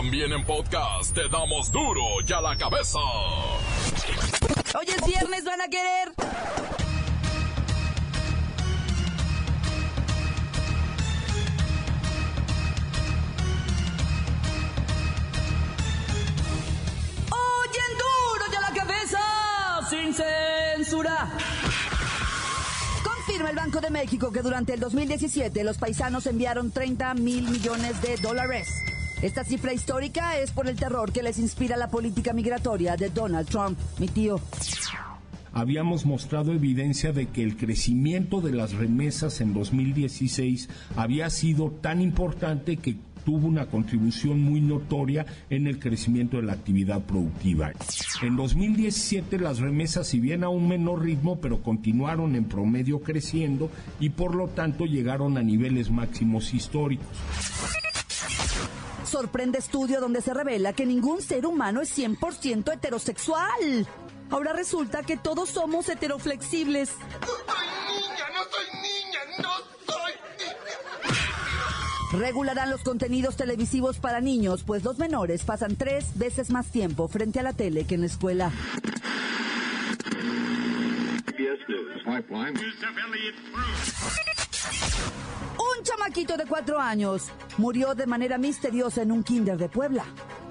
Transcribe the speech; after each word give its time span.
También 0.00 0.32
en 0.32 0.42
podcast 0.46 1.12
te 1.14 1.28
damos 1.28 1.70
duro 1.70 2.00
y 2.26 2.32
a 2.32 2.40
la 2.40 2.56
cabeza. 2.56 2.98
Hoy 4.78 4.86
es 4.86 5.06
viernes, 5.06 5.44
van 5.44 5.60
a 5.60 5.68
querer. 5.68 6.12
Oyen 17.28 17.98
duro 17.98 18.44
y 18.50 18.56
a 18.56 18.60
la 18.62 18.72
cabeza, 18.74 19.18
sin 19.90 20.14
censura. 20.14 21.30
Confirma 23.04 23.50
el 23.50 23.56
Banco 23.56 23.82
de 23.82 23.90
México 23.90 24.32
que 24.32 24.40
durante 24.40 24.72
el 24.72 24.80
2017 24.80 25.62
los 25.62 25.76
paisanos 25.76 26.26
enviaron 26.26 26.70
30 26.70 27.12
mil 27.16 27.50
millones 27.50 28.00
de 28.00 28.16
dólares. 28.16 28.89
Esta 29.22 29.44
cifra 29.44 29.74
histórica 29.74 30.38
es 30.38 30.50
por 30.50 30.66
el 30.66 30.76
terror 30.76 31.12
que 31.12 31.22
les 31.22 31.38
inspira 31.38 31.76
la 31.76 31.90
política 31.90 32.32
migratoria 32.32 32.96
de 32.96 33.10
Donald 33.10 33.46
Trump, 33.48 33.78
mi 33.98 34.08
tío. 34.08 34.40
Habíamos 35.52 36.06
mostrado 36.06 36.52
evidencia 36.52 37.12
de 37.12 37.26
que 37.26 37.42
el 37.42 37.58
crecimiento 37.58 38.40
de 38.40 38.52
las 38.52 38.72
remesas 38.72 39.42
en 39.42 39.52
2016 39.52 40.70
había 40.96 41.28
sido 41.28 41.70
tan 41.70 42.00
importante 42.00 42.78
que 42.78 42.96
tuvo 43.26 43.46
una 43.46 43.66
contribución 43.66 44.40
muy 44.40 44.62
notoria 44.62 45.26
en 45.50 45.66
el 45.66 45.78
crecimiento 45.78 46.38
de 46.38 46.44
la 46.44 46.54
actividad 46.54 47.02
productiva. 47.02 47.72
En 48.22 48.36
2017 48.36 49.38
las 49.38 49.58
remesas, 49.58 50.06
si 50.06 50.18
bien 50.18 50.44
a 50.44 50.48
un 50.48 50.66
menor 50.66 51.02
ritmo, 51.02 51.40
pero 51.40 51.62
continuaron 51.62 52.36
en 52.36 52.44
promedio 52.44 53.00
creciendo 53.00 53.70
y 53.98 54.08
por 54.08 54.34
lo 54.34 54.48
tanto 54.48 54.86
llegaron 54.86 55.36
a 55.36 55.42
niveles 55.42 55.90
máximos 55.90 56.54
históricos. 56.54 57.06
Sorprende 59.10 59.58
estudio 59.58 60.00
donde 60.00 60.22
se 60.22 60.32
revela 60.32 60.72
que 60.72 60.86
ningún 60.86 61.20
ser 61.20 61.44
humano 61.44 61.80
es 61.80 61.98
100% 61.98 62.72
heterosexual. 62.72 63.88
Ahora 64.30 64.52
resulta 64.52 65.02
que 65.02 65.16
todos 65.16 65.48
somos 65.48 65.88
heteroflexibles. 65.88 66.90
niña, 67.88 68.24
no 68.32 68.44
soy 68.52 68.66
niña, 68.80 69.18
no 69.42 69.50
soy 69.92 70.12
Regularán 72.20 72.70
los 72.70 72.84
contenidos 72.84 73.34
televisivos 73.36 73.98
para 73.98 74.20
niños, 74.20 74.62
pues 74.64 74.84
los 74.84 74.98
menores 74.98 75.42
pasan 75.42 75.74
tres 75.74 76.16
veces 76.16 76.50
más 76.50 76.68
tiempo 76.68 77.08
frente 77.08 77.40
a 77.40 77.42
la 77.42 77.52
tele 77.52 77.86
que 77.86 77.96
en 77.96 78.02
la 78.02 78.06
escuela. 78.06 78.52
Un 85.80 85.84
chamaquito 85.84 86.36
de 86.36 86.44
cuatro 86.44 86.78
años 86.78 87.30
murió 87.56 87.94
de 87.94 88.04
manera 88.04 88.36
misteriosa 88.36 89.00
en 89.00 89.10
un 89.10 89.22
kinder 89.22 89.56
de 89.56 89.70
Puebla. 89.70 90.04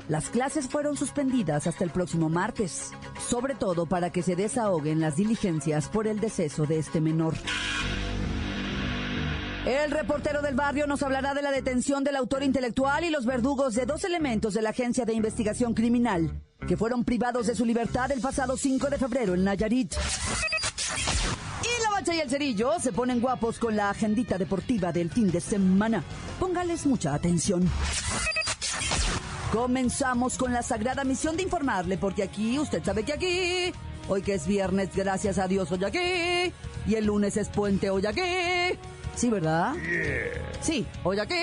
Las 0.08 0.30
clases 0.30 0.68
fueron 0.68 0.98
suspendidas 0.98 1.68
hasta 1.68 1.84
el 1.84 1.92
próximo 1.92 2.30
martes, 2.30 2.90
sobre 3.30 3.54
todo 3.54 3.86
para 3.86 4.12
que 4.12 4.24
se 4.24 4.36
desahoguen 4.36 5.00
las 5.00 5.18
diligencias 5.18 5.88
por 5.88 6.08
el 6.08 6.20
deceso 6.20 6.66
de 6.66 6.80
este 6.80 7.00
menor. 7.00 7.36
El 9.68 9.92
reportero 9.92 10.42
del 10.42 10.56
barrio 10.56 10.88
nos 10.88 11.04
hablará 11.04 11.36
de 11.36 11.44
la 11.44 11.52
detención 11.52 12.04
del 12.04 12.16
autor 12.16 12.42
intelectual 12.42 13.04
y 13.04 13.12
los 13.12 13.28
verdugos 13.28 13.76
de 13.76 13.86
dos 13.86 14.04
elementos 14.06 14.56
de 14.56 14.64
la 14.64 14.72
Agencia 14.72 15.06
de 15.06 15.14
Investigación 15.14 15.76
Criminal, 15.76 16.42
que 16.68 16.76
fueron 16.76 17.06
privados 17.06 17.46
de 17.46 17.54
su 17.54 17.66
libertad 17.66 18.12
el 18.12 18.20
pasado 18.20 18.58
5 18.58 18.90
de 18.90 18.98
febrero 18.98 19.36
en 19.36 19.44
Nayarit. 19.44 19.94
Bacha 22.00 22.16
y 22.16 22.22
el 22.22 22.30
cerillo 22.30 22.80
se 22.80 22.94
ponen 22.94 23.20
guapos 23.20 23.60
con 23.60 23.76
la 23.76 23.90
agendita 23.90 24.38
deportiva 24.38 24.94
del 24.94 25.10
fin 25.10 25.30
de 25.30 25.42
semana. 25.42 26.02
Póngales 26.40 26.86
mucha 26.86 27.14
atención. 27.14 27.70
Comenzamos 29.52 30.38
con 30.38 30.54
la 30.54 30.64
sagrada 30.64 31.04
misión 31.04 31.36
de 31.36 31.44
informarle, 31.44 31.98
porque 31.98 32.24
aquí, 32.24 32.58
usted 32.58 32.82
sabe 32.82 33.04
que 33.04 33.12
aquí, 33.12 33.74
hoy 34.08 34.22
que 34.22 34.36
es 34.36 34.48
viernes, 34.48 34.92
gracias 34.96 35.40
a 35.40 35.50
Dios, 35.50 35.74
hoy 35.74 35.84
aquí, 35.84 36.54
y 36.88 36.96
el 36.96 37.04
lunes 37.04 37.36
es 37.36 37.50
puente, 37.50 37.90
hoy 37.90 38.06
aquí. 38.06 38.22
Sí, 39.16 39.30
¿verdad? 39.30 39.74
Sí, 40.62 40.88
hoy 41.04 41.20
aquí. 41.20 41.36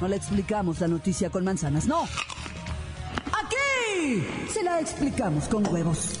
No 0.00 0.06
le 0.06 0.14
explicamos 0.14 0.78
la 0.78 0.86
noticia 0.86 1.28
con 1.28 1.44
manzanas, 1.44 1.86
no. 1.86 2.04
Aquí 3.32 4.24
se 4.48 4.62
la 4.62 4.78
explicamos 4.78 5.48
con 5.48 5.66
huevos. 5.66 6.20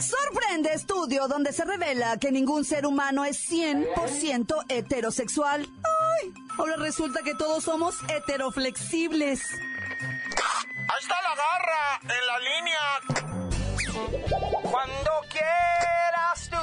Sorprende 0.00 0.72
estudio 0.72 1.28
donde 1.28 1.52
se 1.52 1.64
revela 1.64 2.16
que 2.18 2.32
ningún 2.32 2.64
ser 2.64 2.86
humano 2.86 3.24
es 3.24 3.50
100% 3.50 4.64
heterosexual. 4.68 5.68
¡Ay! 6.22 6.32
Ahora 6.58 6.76
resulta 6.76 7.22
que 7.22 7.34
todos 7.34 7.64
somos 7.64 7.96
heteroflexibles. 8.08 9.42
Ahí 9.52 11.00
está 11.00 11.14
la 11.22 11.34
garra 11.36 12.00
en 12.02 12.26
la 12.26 12.38
línea. 12.48 12.80
Cuando 14.62 15.10
quieras 15.28 16.48
tú 16.50 16.56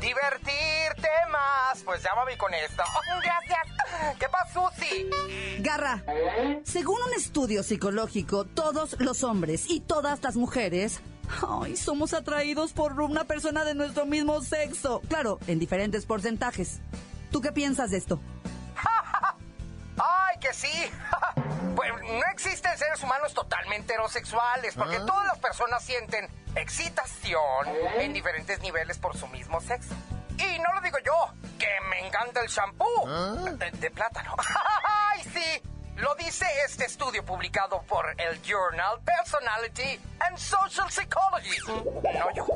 divertirte 0.00 1.08
más, 1.30 1.82
pues 1.84 2.02
llámame 2.02 2.36
con 2.38 2.54
esto. 2.54 2.84
Gracias. 3.22 3.71
¿Qué 4.18 4.26
pasó, 4.30 4.70
Susi? 4.76 5.08
Garra, 5.60 6.02
según 6.64 7.00
un 7.02 7.14
estudio 7.14 7.62
psicológico, 7.62 8.44
todos 8.44 8.96
los 9.00 9.24
hombres 9.24 9.64
y 9.68 9.80
todas 9.80 10.22
las 10.22 10.36
mujeres 10.36 11.00
ay, 11.62 11.76
somos 11.76 12.12
atraídos 12.12 12.72
por 12.72 13.00
una 13.00 13.24
persona 13.24 13.64
de 13.64 13.74
nuestro 13.74 14.06
mismo 14.06 14.40
sexo. 14.42 15.00
Claro, 15.08 15.38
en 15.46 15.58
diferentes 15.58 16.06
porcentajes. 16.06 16.80
¿Tú 17.30 17.40
qué 17.40 17.52
piensas 17.52 17.90
de 17.90 17.98
esto? 17.98 18.20
¡Ay, 19.96 20.38
que 20.40 20.52
sí! 20.52 20.68
Pues 21.74 21.90
no 22.02 22.22
existen 22.32 22.76
seres 22.76 23.02
humanos 23.02 23.32
totalmente 23.32 23.94
heterosexuales, 23.94 24.74
porque 24.74 24.98
todas 24.98 25.24
las 25.26 25.38
personas 25.38 25.82
sienten 25.82 26.28
excitación 26.54 27.66
en 27.98 28.12
diferentes 28.12 28.60
niveles 28.60 28.98
por 28.98 29.16
su 29.16 29.26
mismo 29.28 29.58
sexo. 29.62 29.94
Y 30.36 30.58
no 30.58 30.70
lo 30.74 30.82
digo 30.82 30.98
yo, 31.02 31.32
que 31.62 31.68
me 31.88 32.06
encanta 32.08 32.40
el 32.40 32.48
shampoo 32.48 33.06
de, 33.56 33.70
de 33.70 33.90
plátano. 33.92 34.34
¡Ay, 35.12 35.22
sí! 35.22 35.68
Lo 35.96 36.12
dice 36.16 36.44
este 36.66 36.86
estudio 36.86 37.24
publicado 37.24 37.82
por 37.82 38.04
el 38.18 38.42
Journal 38.42 39.00
Personality 39.04 40.00
and 40.20 40.36
Social 40.36 40.90
Psychology. 40.90 41.56
No 41.68 42.34
yo. 42.34 42.46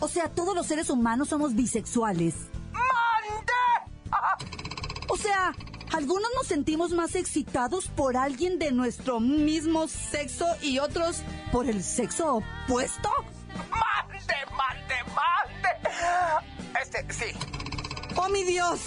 O 0.00 0.08
sea, 0.08 0.28
todos 0.28 0.54
los 0.54 0.66
seres 0.66 0.90
humanos 0.90 1.30
somos 1.30 1.54
bisexuales. 1.54 2.34
¡Mande! 2.72 3.52
O 5.08 5.16
sea, 5.16 5.54
algunos 5.94 6.30
nos 6.36 6.46
sentimos 6.46 6.90
más 6.90 7.14
excitados 7.14 7.88
por 7.88 8.18
alguien 8.18 8.58
de 8.58 8.72
nuestro 8.72 9.20
mismo 9.20 9.88
sexo 9.88 10.46
y 10.60 10.80
otros 10.80 11.22
por 11.50 11.66
el 11.66 11.82
sexo 11.82 12.42
opuesto. 12.66 13.08
¡Mande, 13.70 14.34
mande, 14.54 14.94
mande! 15.14 16.78
Este, 16.78 17.10
sí. 17.10 17.69
¡Oh, 18.16 18.28
mi 18.28 18.44
Dios! 18.44 18.80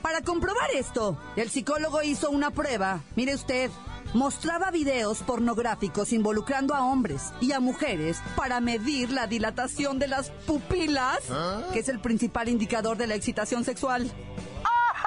Para 0.00 0.22
comprobar 0.22 0.70
esto, 0.74 1.18
el 1.36 1.50
psicólogo 1.50 2.02
hizo 2.02 2.30
una 2.30 2.50
prueba. 2.50 3.00
Mire 3.14 3.34
usted, 3.34 3.70
mostraba 4.14 4.70
videos 4.70 5.22
pornográficos 5.22 6.12
involucrando 6.12 6.74
a 6.74 6.84
hombres 6.84 7.32
y 7.40 7.52
a 7.52 7.60
mujeres 7.60 8.18
para 8.36 8.60
medir 8.60 9.10
la 9.10 9.26
dilatación 9.26 9.98
de 9.98 10.08
las 10.08 10.30
pupilas, 10.30 11.20
que 11.72 11.78
es 11.78 11.88
el 11.88 12.00
principal 12.00 12.48
indicador 12.48 12.96
de 12.96 13.06
la 13.06 13.14
excitación 13.14 13.64
sexual. 13.64 14.10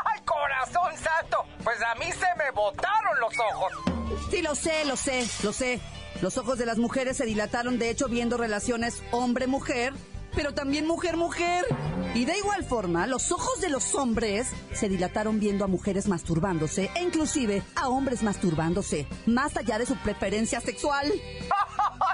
¡Ay, 0.05 0.21
corazón 0.23 0.93
santo! 0.97 1.37
Pues 1.63 1.77
a 1.81 1.95
mí 1.95 2.05
se 2.11 2.27
me 2.37 2.51
botaron 2.51 3.19
los 3.19 3.33
ojos. 3.53 3.73
Sí, 4.31 4.41
lo 4.41 4.55
sé, 4.55 4.85
lo 4.85 4.95
sé, 4.95 5.27
lo 5.43 5.51
sé. 5.51 5.81
Los 6.21 6.37
ojos 6.37 6.57
de 6.57 6.65
las 6.65 6.77
mujeres 6.77 7.17
se 7.17 7.25
dilataron, 7.25 7.77
de 7.77 7.89
hecho, 7.89 8.07
viendo 8.07 8.37
relaciones 8.37 9.03
hombre-mujer, 9.11 9.93
pero 10.35 10.53
también 10.53 10.85
mujer-mujer. 10.85 11.65
Y 12.13 12.25
de 12.25 12.37
igual 12.37 12.63
forma, 12.63 13.07
los 13.07 13.31
ojos 13.31 13.59
de 13.61 13.69
los 13.69 13.95
hombres 13.95 14.47
se 14.73 14.89
dilataron 14.89 15.39
viendo 15.39 15.65
a 15.65 15.67
mujeres 15.67 16.07
masturbándose 16.07 16.89
e 16.95 17.03
inclusive 17.03 17.63
a 17.75 17.89
hombres 17.89 18.23
masturbándose, 18.23 19.07
más 19.25 19.57
allá 19.57 19.77
de 19.77 19.85
su 19.85 19.95
preferencia 19.97 20.61
sexual. 20.61 21.07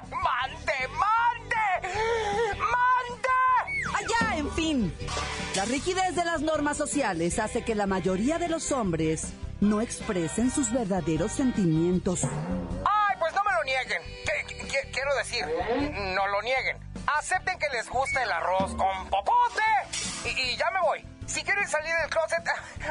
¡Mande, 0.09 0.73
mande! 0.97 1.87
¡Mande! 2.57 3.27
Allá, 3.95 4.37
en 4.37 4.51
fin. 4.51 4.93
La 5.55 5.65
rigidez 5.65 6.15
de 6.15 6.25
las 6.25 6.41
normas 6.41 6.77
sociales 6.77 7.37
hace 7.39 7.63
que 7.63 7.75
la 7.75 7.85
mayoría 7.85 8.39
de 8.39 8.49
los 8.49 8.71
hombres 8.71 9.33
no 9.59 9.81
expresen 9.81 10.49
sus 10.49 10.71
verdaderos 10.71 11.31
sentimientos. 11.31 12.23
Ay, 12.23 13.15
pues 13.19 13.33
no 13.35 13.43
me 13.43 13.51
lo 13.53 13.63
nieguen. 13.63 14.01
quiero 14.91 15.15
decir, 15.15 15.45
no 16.15 16.27
lo 16.27 16.41
nieguen. 16.41 16.90
Acepten 17.17 17.59
que 17.59 17.67
les 17.69 17.89
gusta 17.89 18.23
el 18.23 18.31
arroz 18.31 18.75
con 18.75 19.09
popote. 19.09 19.63
Y, 20.25 20.55
ya 20.55 20.69
me 20.71 20.81
voy. 20.81 21.05
Si 21.25 21.43
quieren 21.43 21.67
salir 21.67 21.93
del 22.01 22.09
closet, 22.09 22.43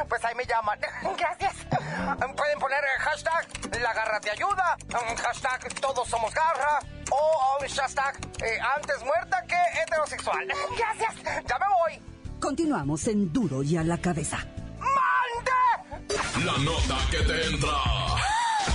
pues 0.09 0.23
ahí 0.25 0.35
me 0.35 0.45
llaman. 0.45 0.79
Gracias. 1.17 1.53
Pueden 2.35 2.59
poner 2.59 2.79
el 2.83 3.01
hashtag 3.01 3.47
La 3.81 3.93
Garra 3.93 4.19
te 4.19 4.31
ayuda, 4.31 4.77
hashtag 5.23 5.73
Todos 5.75 6.07
somos 6.07 6.33
Garra 6.33 6.79
o 7.11 7.57
hashtag 7.61 8.17
eh, 8.43 8.59
Antes 8.75 9.03
muerta 9.03 9.43
que 9.47 9.55
heterosexual. 9.81 10.47
Gracias. 10.77 11.43
Ya 11.47 11.59
me 11.59 11.65
voy. 11.67 12.11
Continuamos 12.39 13.07
en 13.07 13.31
Duro 13.31 13.63
y 13.63 13.77
a 13.77 13.83
la 13.83 13.99
cabeza. 13.99 14.37
¡Mande! 14.79 16.11
La 16.45 16.57
nota 16.57 16.97
que 17.11 17.17
te 17.17 17.45
entra. 17.47 17.77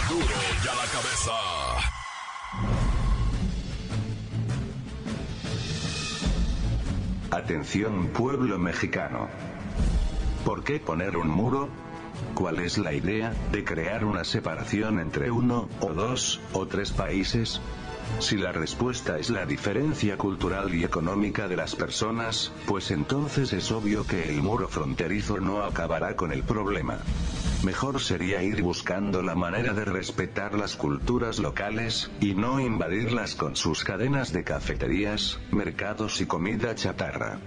Duro 0.09 0.35
y 0.65 0.69
a 0.69 0.75
la 0.75 0.87
cabeza. 0.87 1.86
Atención 7.31 8.09
pueblo 8.09 8.57
mexicano. 8.59 9.29
¿Por 10.45 10.63
qué 10.63 10.79
poner 10.79 11.17
un 11.17 11.29
muro? 11.29 11.69
¿Cuál 12.35 12.61
es 12.61 12.79
la 12.79 12.93
idea 12.93 13.35
de 13.51 13.65
crear 13.65 14.05
una 14.05 14.23
separación 14.25 15.01
entre 15.01 15.31
uno, 15.31 15.69
o 15.81 15.93
dos, 15.93 16.41
o 16.53 16.67
tres 16.67 16.93
países? 16.93 17.61
Si 18.21 18.37
la 18.37 18.53
respuesta 18.53 19.19
es 19.19 19.31
la 19.31 19.45
diferencia 19.45 20.17
cultural 20.17 20.73
y 20.73 20.85
económica 20.85 21.49
de 21.49 21.57
las 21.57 21.75
personas, 21.75 22.53
pues 22.67 22.93
entonces 22.93 23.53
es 23.53 23.73
obvio 23.73 24.07
que 24.07 24.31
el 24.31 24.41
muro 24.41 24.69
fronterizo 24.69 25.41
no 25.41 25.65
acabará 25.65 26.15
con 26.15 26.33
el 26.33 26.45
problema. 26.45 26.99
Mejor 27.63 28.01
sería 28.01 28.43
ir 28.43 28.63
buscando 28.63 29.23
la 29.23 29.35
manera 29.35 29.73
de 29.73 29.85
respetar 29.85 30.55
las 30.55 30.77
culturas 30.77 31.39
locales, 31.39 32.11
y 32.21 32.35
no 32.35 32.61
invadirlas 32.61 33.35
con 33.35 33.57
sus 33.57 33.83
cadenas 33.83 34.33
de 34.33 34.45
cafeterías, 34.45 35.41
mercados 35.51 36.21
y 36.21 36.27
comida 36.27 36.75
chatarra. 36.75 37.39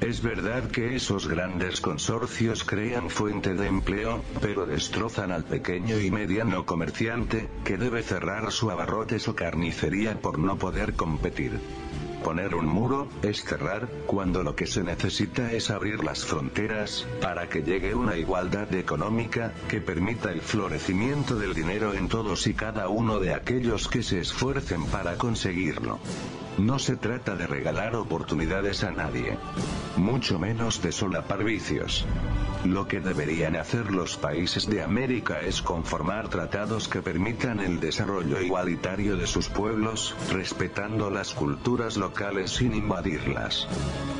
Es 0.00 0.22
verdad 0.22 0.70
que 0.70 0.96
esos 0.96 1.28
grandes 1.28 1.80
consorcios 1.80 2.64
crean 2.64 3.10
fuente 3.10 3.54
de 3.54 3.66
empleo, 3.66 4.24
pero 4.40 4.64
destrozan 4.64 5.30
al 5.30 5.44
pequeño 5.44 6.00
y 6.00 6.10
mediano 6.10 6.64
comerciante, 6.64 7.48
que 7.64 7.76
debe 7.76 8.02
cerrar 8.02 8.50
su 8.50 8.70
abarrotes 8.70 9.28
o 9.28 9.34
carnicería 9.34 10.18
por 10.18 10.38
no 10.38 10.56
poder 10.56 10.94
competir. 10.94 11.60
Poner 12.24 12.54
un 12.54 12.66
muro, 12.66 13.08
es 13.22 13.44
cerrar, 13.44 13.88
cuando 14.06 14.42
lo 14.42 14.54
que 14.54 14.66
se 14.66 14.82
necesita 14.82 15.52
es 15.52 15.70
abrir 15.70 16.04
las 16.04 16.24
fronteras, 16.24 17.06
para 17.20 17.48
que 17.48 17.62
llegue 17.62 17.94
una 17.94 18.16
igualdad 18.16 18.72
económica, 18.74 19.52
que 19.68 19.80
permita 19.80 20.30
el 20.30 20.40
florecimiento 20.40 21.36
del 21.36 21.54
dinero 21.54 21.94
en 21.94 22.08
todos 22.08 22.46
y 22.46 22.54
cada 22.54 22.88
uno 22.88 23.20
de 23.20 23.32
aquellos 23.32 23.88
que 23.88 24.02
se 24.02 24.20
esfuercen 24.20 24.84
para 24.86 25.16
conseguirlo. 25.16 25.98
No 26.60 26.78
se 26.78 26.96
trata 26.96 27.36
de 27.36 27.46
regalar 27.46 27.96
oportunidades 27.96 28.84
a 28.84 28.90
nadie. 28.90 29.38
Mucho 29.96 30.38
menos 30.38 30.82
de 30.82 30.92
solapar 30.92 31.42
vicios. 31.42 32.04
Lo 32.64 32.86
que 32.86 33.00
deberían 33.00 33.56
hacer 33.56 33.90
los 33.90 34.18
países 34.18 34.68
de 34.68 34.82
América 34.82 35.40
es 35.40 35.62
conformar 35.62 36.28
tratados 36.28 36.86
que 36.86 37.00
permitan 37.00 37.60
el 37.60 37.80
desarrollo 37.80 38.42
igualitario 38.42 39.16
de 39.16 39.26
sus 39.26 39.48
pueblos, 39.48 40.14
respetando 40.30 41.08
las 41.08 41.32
culturas 41.32 41.96
locales 41.96 42.50
sin 42.50 42.74
invadirlas. 42.74 43.66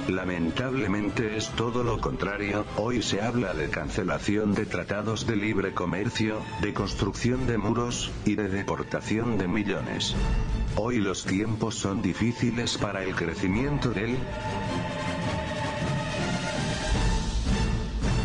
Lamentablemente 0.09 1.37
es 1.37 1.51
todo 1.51 1.85
lo 1.85 2.01
contrario, 2.01 2.65
hoy 2.77 3.03
se 3.03 3.21
habla 3.21 3.53
de 3.53 3.69
cancelación 3.69 4.55
de 4.55 4.65
tratados 4.65 5.27
de 5.27 5.37
libre 5.37 5.75
comercio, 5.75 6.41
de 6.63 6.73
construcción 6.73 7.47
de 7.47 7.59
muros, 7.59 8.11
y 8.25 8.35
de 8.35 8.49
deportación 8.49 9.37
de 9.37 9.47
millones. 9.47 10.17
Hoy 10.77 10.99
los 10.99 11.25
tiempos 11.25 11.75
son 11.75 12.01
difíciles 12.01 12.79
para 12.79 13.03
el 13.03 13.15
crecimiento 13.15 13.91
del 13.91 14.17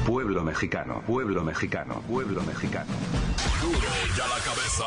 pueblo 0.05 0.43
mexicano, 0.43 1.01
pueblo 1.05 1.43
mexicano, 1.43 2.01
pueblo 2.07 2.41
mexicano. 2.43 2.91
Duro 3.61 3.79
ya 4.15 4.27
la 4.27 4.39
cabeza. 4.43 4.85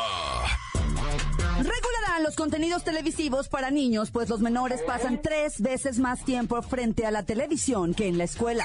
Regularán 1.57 2.23
los 2.23 2.35
contenidos 2.35 2.85
televisivos 2.85 3.49
para 3.49 3.69
niños, 3.69 4.11
pues 4.11 4.29
los 4.29 4.39
menores 4.39 4.81
pasan 4.81 5.21
tres 5.21 5.59
veces 5.61 5.99
más 5.99 6.23
tiempo 6.23 6.61
frente 6.61 7.05
a 7.05 7.11
la 7.11 7.23
televisión 7.23 7.93
que 7.93 8.07
en 8.07 8.17
la 8.17 8.23
escuela 8.23 8.63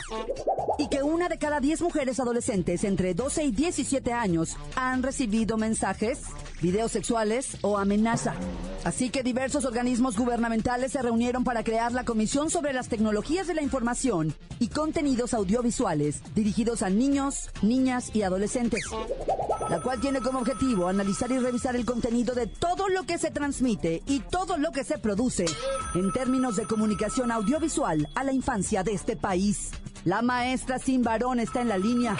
y 0.78 0.88
que 0.88 1.02
una 1.02 1.28
de 1.28 1.38
cada 1.38 1.60
diez 1.60 1.80
mujeres 1.82 2.20
adolescentes 2.20 2.84
entre 2.84 3.14
12 3.14 3.44
y 3.44 3.50
17 3.50 4.12
años 4.12 4.56
han 4.76 5.02
recibido 5.02 5.56
mensajes, 5.56 6.20
videos 6.64 6.92
sexuales 6.92 7.58
o 7.60 7.76
amenaza. 7.76 8.34
Así 8.84 9.10
que 9.10 9.22
diversos 9.22 9.66
organismos 9.66 10.16
gubernamentales 10.16 10.92
se 10.92 11.02
reunieron 11.02 11.44
para 11.44 11.62
crear 11.62 11.92
la 11.92 12.04
Comisión 12.04 12.48
sobre 12.48 12.72
las 12.72 12.88
Tecnologías 12.88 13.46
de 13.46 13.52
la 13.52 13.60
Información 13.60 14.34
y 14.58 14.68
Contenidos 14.68 15.34
Audiovisuales 15.34 16.22
dirigidos 16.34 16.82
a 16.82 16.88
niños, 16.88 17.50
niñas 17.60 18.10
y 18.14 18.22
adolescentes, 18.22 18.82
la 19.68 19.82
cual 19.82 20.00
tiene 20.00 20.22
como 20.22 20.38
objetivo 20.38 20.88
analizar 20.88 21.30
y 21.30 21.38
revisar 21.38 21.76
el 21.76 21.84
contenido 21.84 22.34
de 22.34 22.46
todo 22.46 22.88
lo 22.88 23.02
que 23.02 23.18
se 23.18 23.30
transmite 23.30 24.02
y 24.06 24.20
todo 24.20 24.56
lo 24.56 24.72
que 24.72 24.84
se 24.84 24.96
produce 24.96 25.44
en 25.94 26.12
términos 26.12 26.56
de 26.56 26.64
comunicación 26.64 27.30
audiovisual 27.30 28.08
a 28.14 28.24
la 28.24 28.32
infancia 28.32 28.82
de 28.82 28.94
este 28.94 29.16
país. 29.16 29.70
La 30.06 30.22
maestra 30.22 30.78
sin 30.78 31.02
varón 31.02 31.40
está 31.40 31.60
en 31.60 31.68
la 31.68 31.76
línea. 31.76 32.16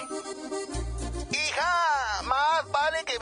Hija, 1.30 2.22
más 2.24 2.70
vale 2.70 3.04
que 3.06 3.18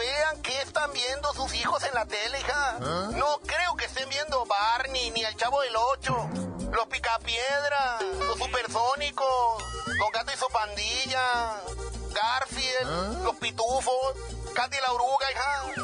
están 0.83 0.93
viendo 0.95 1.33
sus 1.35 1.55
hijos 1.55 1.83
en 1.85 1.95
la 1.95 2.05
tele, 2.07 2.41
hija. 2.41 2.79
¿Ah? 2.81 3.11
No 3.13 3.39
creo 3.47 3.77
que 3.77 3.85
estén 3.85 4.09
viendo 4.09 4.45
Barney 4.47 5.13
ni 5.13 5.23
el 5.23 5.37
Chavo 5.37 5.61
del 5.61 5.77
Ocho, 5.77 6.29
los 6.73 6.87
Picapiedra, 6.87 7.99
los 8.27 8.37
Supersónicos, 8.37 9.63
los 9.87 10.11
Gatos 10.13 10.35
y 10.35 10.39
su 10.39 10.47
pandilla, 10.49 11.63
Garfield, 12.13 12.87
¿Ah? 12.87 13.21
los 13.23 13.37
Pitufos, 13.37 13.95
Katy 14.55 14.77
la 14.85 14.93
Oruga, 14.93 15.31
hija. 15.31 15.83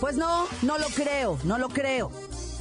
Pues 0.00 0.14
no, 0.14 0.46
no 0.62 0.78
lo 0.78 0.86
creo, 0.88 1.38
no 1.42 1.58
lo 1.58 1.68
creo. 1.68 2.12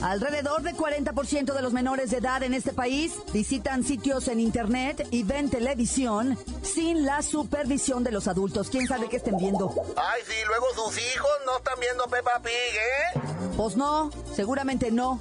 Alrededor 0.02 0.62
de 0.62 0.74
40% 0.74 1.54
de 1.54 1.62
los 1.62 1.74
menores 1.74 2.12
de 2.12 2.18
edad 2.18 2.44
en 2.44 2.54
este 2.54 2.72
país 2.72 3.14
visitan 3.34 3.84
sitios 3.84 4.28
en 4.28 4.40
internet 4.40 5.08
y 5.12 5.24
ven 5.24 5.50
televisión 5.50 6.38
sin 6.62 7.06
la 7.06 7.22
supervisión 7.24 8.04
de 8.04 8.12
los 8.12 8.28
adultos. 8.28 8.70
¿Quién 8.70 8.88
sabe 8.88 9.10
qué 9.10 9.18
estén 9.18 9.38
viendo? 9.38 9.74
Ay, 9.96 10.22
sí, 10.26 10.36
luego 10.48 10.66
sus 10.75 10.98
hijos 10.98 11.32
no 11.46 11.58
están 11.58 11.80
viendo 11.80 12.04
Peppa 12.06 12.42
Pig, 12.44 12.51
¿eh? 12.51 13.51
Pues 13.58 13.75
no, 13.75 14.12
seguramente 14.36 14.92
no. 14.92 15.20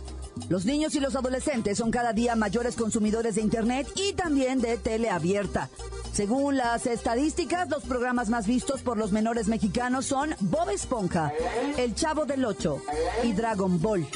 Los 0.50 0.66
niños 0.66 0.94
y 0.94 1.00
los 1.00 1.16
adolescentes 1.16 1.78
son 1.78 1.90
cada 1.90 2.12
día 2.12 2.36
mayores 2.36 2.76
consumidores 2.76 3.36
de 3.36 3.40
Internet 3.40 3.88
y 3.96 4.12
también 4.12 4.60
de 4.60 4.76
tele 4.76 5.08
abierta. 5.08 5.70
Según 6.12 6.56
las 6.56 6.86
estadísticas, 6.86 7.68
los 7.68 7.82
programas 7.84 8.28
más 8.28 8.46
vistos 8.46 8.82
por 8.82 8.96
los 8.96 9.10
menores 9.12 9.48
mexicanos 9.48 10.06
son 10.06 10.34
Bob 10.40 10.68
Esponja, 10.70 11.32
El 11.78 11.94
Chavo 11.94 12.26
del 12.26 12.44
Ocho 12.44 12.82
y 13.22 13.32
Dragon 13.32 13.80
Ball. 13.80 14.06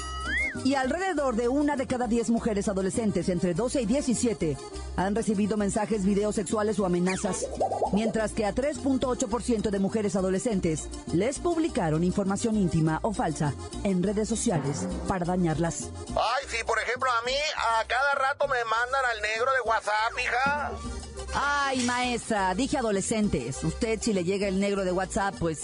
Y 0.64 0.74
alrededor 0.74 1.36
de 1.36 1.48
una 1.48 1.76
de 1.76 1.86
cada 1.86 2.06
diez 2.06 2.28
mujeres 2.28 2.68
adolescentes 2.68 3.28
entre 3.28 3.54
12 3.54 3.82
y 3.82 3.86
17 3.86 4.56
han 4.96 5.14
recibido 5.14 5.56
mensajes, 5.56 6.04
videos 6.04 6.34
sexuales 6.34 6.78
o 6.78 6.84
amenazas, 6.84 7.46
mientras 7.92 8.32
que 8.32 8.44
a 8.44 8.54
3.8% 8.54 9.70
de 9.70 9.78
mujeres 9.78 10.16
adolescentes 10.16 10.88
les 11.12 11.38
publicaron 11.38 12.04
información 12.04 12.56
íntima 12.56 12.98
o 13.02 13.14
falsa 13.14 13.54
en 13.84 14.02
redes 14.02 14.28
sociales 14.28 14.86
para 15.08 15.24
dañarlas. 15.24 15.90
Ay, 16.08 16.44
sí, 16.48 16.58
por 16.66 16.78
ejemplo, 16.78 17.10
a 17.10 17.24
mí 17.24 17.36
a 17.56 17.86
cada 17.86 18.14
rato 18.14 18.46
me 18.46 18.62
mandan 18.64 19.04
al 19.14 19.22
negro 19.22 19.50
de 19.52 19.68
WhatsApp, 19.68 20.12
hija. 20.22 20.72
Ay, 21.34 21.82
maestra, 21.84 22.54
dije 22.54 22.76
adolescentes. 22.76 23.62
Usted 23.64 24.00
si 24.02 24.12
le 24.12 24.24
llega 24.24 24.48
el 24.48 24.60
negro 24.60 24.84
de 24.84 24.92
WhatsApp, 24.92 25.34
pues, 25.38 25.60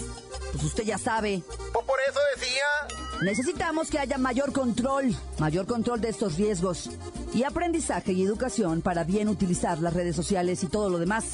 pues 0.51 0.63
usted 0.63 0.83
ya 0.83 0.97
sabe. 0.97 1.43
Pues 1.71 1.85
por 1.85 1.99
eso 2.09 2.19
decía. 2.35 3.06
Necesitamos 3.21 3.89
que 3.89 3.97
haya 3.99 4.17
mayor 4.17 4.53
control, 4.53 5.15
mayor 5.39 5.65
control 5.65 6.01
de 6.01 6.09
estos 6.09 6.35
riesgos 6.35 6.89
y 7.33 7.43
aprendizaje 7.43 8.11
y 8.11 8.23
educación 8.23 8.81
para 8.81 9.03
bien 9.03 9.27
utilizar 9.27 9.79
las 9.79 9.93
redes 9.93 10.15
sociales 10.15 10.63
y 10.63 10.67
todo 10.67 10.89
lo 10.89 10.99
demás. 10.99 11.25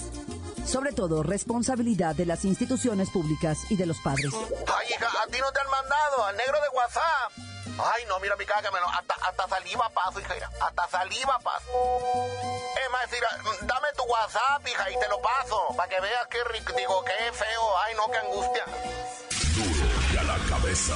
Sobre 0.65 0.93
todo, 0.93 1.23
responsabilidad 1.23 2.15
de 2.15 2.25
las 2.25 2.45
instituciones 2.45 3.09
públicas 3.09 3.69
y 3.69 3.75
de 3.75 3.85
los 3.85 3.97
padres. 3.99 4.31
Ay, 4.33 4.87
hija, 4.95 5.07
a 5.07 5.27
ti 5.27 5.37
no 5.39 5.51
te 5.51 5.59
han 5.59 5.69
mandado, 5.69 6.25
al 6.25 6.37
negro 6.37 6.57
de 6.61 6.69
WhatsApp. 6.77 7.53
Ay, 7.77 8.03
no, 8.07 8.17
mira, 8.19 8.35
mi 8.37 8.45
cágamelo. 8.45 8.87
Hasta, 8.87 9.15
hasta 9.27 9.47
saliva 9.49 9.89
paso, 9.89 10.21
hija. 10.21 10.49
Hasta 10.61 10.87
saliva 10.87 11.37
paso. 11.39 11.65
Es 12.81 12.91
más, 12.91 13.11
mira, 13.11 13.27
dame 13.63 13.87
tu 13.97 14.03
WhatsApp, 14.03 14.65
hija, 14.67 14.89
y 14.89 14.99
te 14.99 15.09
lo 15.09 15.21
paso. 15.21 15.67
Para 15.75 15.89
que 15.89 15.99
veas 15.99 16.27
qué 16.29 16.43
rico. 16.45 16.71
Digo, 16.77 17.03
qué 17.03 17.31
feo. 17.33 17.77
Ay, 17.85 17.95
no, 17.95 18.09
qué 18.09 18.17
angustia. 18.19 18.63
Duro 19.55 19.89
y 20.13 20.17
a 20.17 20.23
la 20.23 20.37
cabeza. 20.49 20.95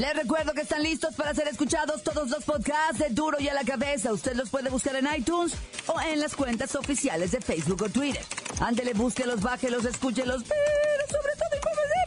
Les 0.00 0.16
recuerdo 0.16 0.54
que 0.54 0.62
están 0.62 0.82
listos 0.82 1.14
para 1.14 1.34
ser 1.34 1.46
escuchados 1.48 2.02
todos 2.02 2.30
los 2.30 2.42
podcasts 2.42 2.98
de 2.98 3.10
Duro 3.10 3.38
y 3.38 3.48
a 3.48 3.54
la 3.54 3.64
Cabeza. 3.64 4.10
Usted 4.10 4.34
los 4.34 4.48
puede 4.48 4.70
buscar 4.70 4.96
en 4.96 5.06
iTunes 5.14 5.52
o 5.88 6.00
en 6.00 6.20
las 6.20 6.34
cuentas 6.34 6.74
oficiales 6.74 7.32
de 7.32 7.42
Facebook 7.42 7.82
o 7.82 7.88
Twitter. 7.90 8.24
Ándele, 8.60 8.94
búsquelos, 8.94 9.42
bájelos, 9.42 9.84
escúchelos, 9.84 10.42
pero 10.44 11.06
sobre 11.06 11.32
todo 11.36 11.50
infórmese. 11.54 12.00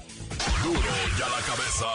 Duro 0.64 0.90
y 1.06 1.22
a 1.22 1.30
la 1.30 1.42
Cabeza. 1.46 1.86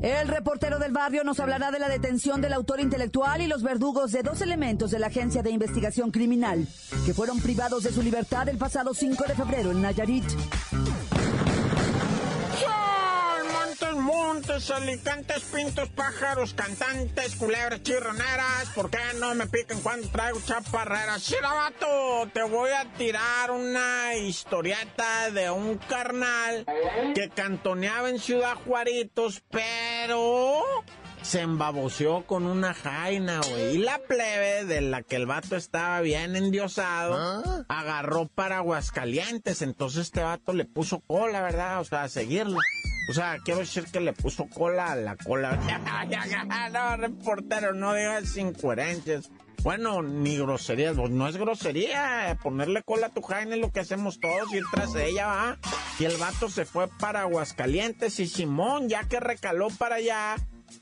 El 0.00 0.28
reportero 0.28 0.78
del 0.78 0.92
barrio 0.92 1.22
nos 1.22 1.40
hablará 1.40 1.70
de 1.70 1.78
la 1.78 1.90
detención 1.90 2.40
del 2.40 2.54
autor 2.54 2.80
intelectual 2.80 3.42
y 3.42 3.46
los 3.46 3.62
verdugos 3.62 4.10
de 4.10 4.22
dos 4.22 4.40
elementos 4.40 4.90
de 4.90 5.00
la 5.00 5.08
Agencia 5.08 5.42
de 5.42 5.50
Investigación 5.50 6.10
Criminal, 6.10 6.66
que 7.04 7.12
fueron 7.12 7.40
privados 7.40 7.84
de 7.84 7.92
su 7.92 8.02
libertad 8.02 8.48
el 8.48 8.56
pasado 8.56 8.94
5 8.94 9.24
de 9.28 9.34
febrero 9.34 9.70
en 9.70 9.82
Nayarit. 9.82 10.24
Montes, 14.54 14.70
alicantes, 14.70 15.42
pintos, 15.52 15.88
pájaros, 15.90 16.54
cantantes, 16.54 17.34
culebras, 17.36 17.82
chirroneras. 17.82 18.68
¿Por 18.74 18.90
qué 18.90 18.98
no 19.18 19.34
me 19.34 19.46
pican 19.46 19.80
cuando 19.80 20.08
traigo 20.08 20.40
chaparreras? 20.40 21.22
Chirabato, 21.24 22.28
te 22.32 22.42
voy 22.44 22.70
a 22.70 22.92
tirar 22.96 23.50
una 23.50 24.14
historieta 24.14 25.30
de 25.30 25.50
un 25.50 25.78
carnal 25.78 26.66
que 27.14 27.30
cantoneaba 27.30 28.10
en 28.10 28.18
Ciudad 28.18 28.54
Juaritos, 28.64 29.42
pero 29.50 30.62
se 31.22 31.40
embaboseó 31.40 32.24
con 32.26 32.46
una 32.46 32.74
jaina, 32.74 33.40
güey. 33.40 33.76
Y 33.76 33.78
la 33.78 33.98
plebe 33.98 34.64
de 34.66 34.82
la 34.82 35.02
que 35.02 35.16
el 35.16 35.26
vato 35.26 35.56
estaba 35.56 36.00
bien 36.00 36.36
endiosado, 36.36 37.64
agarró 37.68 38.28
para 38.28 38.58
Aguascalientes. 38.58 39.62
Entonces 39.62 40.02
este 40.02 40.22
vato 40.22 40.52
le 40.52 40.64
puso 40.64 41.00
cola, 41.00 41.40
¿verdad? 41.42 41.80
O 41.80 41.84
sea, 41.84 42.04
a 42.04 42.08
seguirlo. 42.08 42.60
O 43.08 43.12
sea, 43.12 43.38
quiero 43.44 43.60
decir 43.60 43.84
que 43.84 44.00
le 44.00 44.12
puso 44.12 44.46
cola 44.48 44.92
a 44.92 44.96
la 44.96 45.16
cola. 45.16 45.58
no, 46.72 46.96
reportero, 46.96 47.74
no 47.74 47.94
digas 47.94 48.36
incoherencias. 48.36 49.30
Bueno, 49.62 50.02
ni 50.02 50.36
groserías, 50.36 50.96
pues, 50.96 51.10
no 51.10 51.26
es 51.26 51.36
grosería. 51.36 52.38
Ponerle 52.42 52.82
cola 52.82 53.06
a 53.06 53.10
tu 53.10 53.22
jaina 53.22 53.54
es 53.54 53.60
lo 53.60 53.72
que 53.72 53.80
hacemos 53.80 54.20
todos, 54.20 54.52
ir 54.52 54.62
tras 54.70 54.94
ella, 54.94 55.26
va. 55.26 55.58
Y 55.98 56.04
el 56.04 56.16
vato 56.18 56.50
se 56.50 56.64
fue 56.66 56.88
para 57.00 57.22
Aguascalientes 57.22 58.20
y 58.20 58.26
Simón, 58.26 58.88
ya 58.88 59.04
que 59.04 59.20
recaló 59.20 59.68
para 59.68 59.96
allá, 59.96 60.36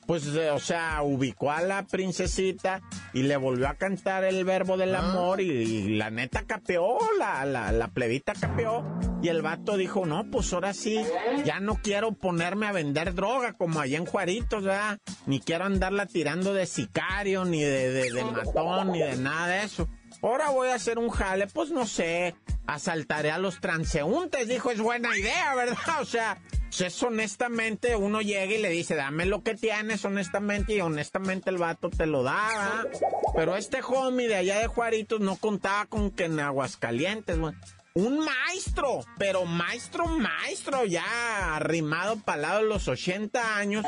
pues, 0.07 0.27
eh, 0.35 0.51
o 0.51 0.59
sea, 0.59 1.03
ubicó 1.03 1.51
a 1.51 1.63
la 1.63 1.85
princesita 1.85 2.83
y 3.13 3.23
le 3.23 3.37
volvió 3.37 3.69
a 3.69 3.75
cantar 3.75 4.25
el 4.25 4.45
verbo 4.45 4.77
del 4.77 4.95
amor 4.95 5.41
y, 5.41 5.51
y 5.51 5.97
la 5.97 6.11
neta 6.11 6.45
capeó, 6.47 6.99
la, 7.19 7.45
la, 7.45 7.73
la 7.73 7.89
plebita 7.89 8.33
capeó. 8.33 8.85
Y 9.23 9.29
el 9.29 9.43
vato 9.43 9.77
dijo, 9.77 10.05
no, 10.05 10.25
pues 10.31 10.53
ahora 10.53 10.75
sí, 10.75 11.01
ya 11.45 11.61
no 11.61 11.77
quiero 11.77 12.13
ponerme 12.13 12.67
a 12.67 12.73
vender 12.73 13.15
droga 13.15 13.53
como 13.53 13.81
allá 13.81 13.99
en 13.99 14.07
Juaritos, 14.07 14.65
¿verdad? 14.65 14.99
Ni 15.27 15.41
quiero 15.41 15.65
andarla 15.65 16.07
tirando 16.07 16.53
de 16.53 16.67
sicario, 16.67 17.45
ni 17.45 17.61
de, 17.61 17.91
de, 17.93 18.11
de 18.11 18.25
matón, 18.25 18.91
ni 18.91 18.99
de 18.99 19.17
nada 19.17 19.47
de 19.47 19.63
eso. 19.63 19.89
Ahora 20.23 20.51
voy 20.51 20.69
a 20.69 20.75
hacer 20.75 20.99
un 20.99 21.11
jale, 21.11 21.47
pues 21.47 21.71
no 21.71 21.87
sé, 21.87 22.35
asaltaré 22.67 23.31
a 23.31 23.39
los 23.39 23.61
transeúntes, 23.61 24.49
dijo, 24.49 24.71
es 24.71 24.81
buena 24.81 25.17
idea, 25.17 25.55
¿verdad? 25.55 25.77
O 26.01 26.05
sea, 26.05 26.39
pues 26.77 27.03
honestamente 27.03 27.97
uno 27.97 28.23
llega 28.23 28.55
y 28.55 28.59
le 28.59 28.71
dice, 28.71 28.95
dame 28.95 29.27
lo 29.27 29.43
que 29.43 29.55
tienes 29.55 30.05
honestamente 30.05 30.75
y 30.75 30.81
honestamente 30.81 31.51
el 31.51 31.59
vato 31.59 31.91
te 31.91 32.07
lo 32.07 32.23
da, 32.23 32.49
¿verdad? 32.49 33.09
Pero 33.35 33.57
este 33.57 33.81
homie 33.83 34.29
de 34.29 34.37
allá 34.37 34.59
de 34.59 34.67
Juaritos 34.67 35.21
no 35.21 35.37
contaba 35.37 35.87
con 35.87 36.11
que 36.11 36.25
en 36.25 36.41
Aguascalientes, 36.41 37.39
güey. 37.39 37.55
Un 37.95 38.21
maestro, 38.21 39.01
pero 39.19 39.45
maestro, 39.45 40.07
maestro, 40.07 40.87
ya 40.87 41.57
arrimado 41.57 42.17
para 42.17 42.41
lado 42.41 42.63
de 42.63 42.69
los 42.69 42.89
80 42.89 43.57
años, 43.57 43.85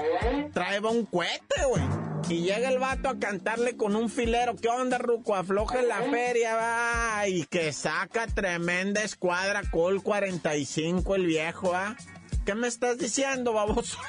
traeba 0.53 0.91
un 0.91 1.07
cohete, 1.07 1.64
güey. 1.67 1.83
Y 2.29 2.43
llega 2.43 2.69
el 2.69 2.79
vato 2.79 3.09
a 3.09 3.19
cantarle 3.19 3.76
con 3.76 3.97
un 3.97 4.11
filero. 4.11 4.57
¿Qué 4.57 4.69
onda, 4.69 4.99
Ruco? 4.99 5.35
Afloje 5.35 5.83
la 5.83 6.03
feria, 6.03 6.55
va. 6.55 7.29
Y 7.29 7.45
que 7.45 7.73
saca 7.73 8.26
tremenda 8.26 9.03
escuadra 9.03 9.62
Col 9.71 10.03
45 10.03 11.14
el 11.14 11.26
viejo, 11.26 11.75
¿ah? 11.75 11.97
¿Qué 12.44 12.54
me 12.54 12.68
estás 12.68 12.98
diciendo, 12.98 13.52
baboso? 13.52 13.98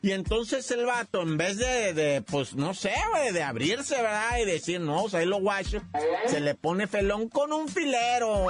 Y 0.00 0.12
entonces 0.12 0.70
el 0.70 0.86
vato, 0.86 1.22
en 1.22 1.36
vez 1.36 1.58
de, 1.58 1.92
de 1.92 2.22
pues, 2.22 2.54
no 2.54 2.72
sé, 2.72 2.92
güey, 3.10 3.32
de 3.32 3.42
abrirse, 3.42 3.96
¿verdad? 3.96 4.38
Y 4.40 4.44
decir, 4.44 4.80
no, 4.80 5.02
o 5.02 5.10
sea, 5.10 5.20
ahí 5.20 5.26
lo 5.26 5.40
guacho, 5.40 5.82
se 6.28 6.38
le 6.38 6.54
pone 6.54 6.86
felón 6.86 7.28
con 7.28 7.52
un 7.52 7.68
filero. 7.68 8.46